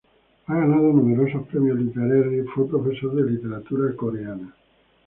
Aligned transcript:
Ha 0.47 0.53
ganado 0.55 0.91
numerosos 0.93 1.47
premios 1.47 1.77
literarios 1.77 2.33
y 2.33 2.47
fue 2.49 2.67
profesor 2.67 3.13
de 3.13 3.29
literatura 3.33 3.95
coreana. 3.95 4.51